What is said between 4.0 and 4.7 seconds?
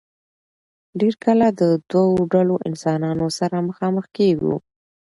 کيږو